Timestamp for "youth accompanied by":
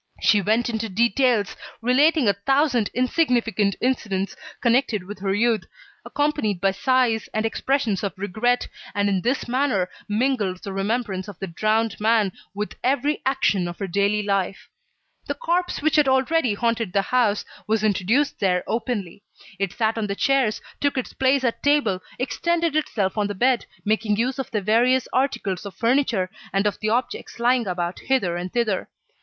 5.35-6.71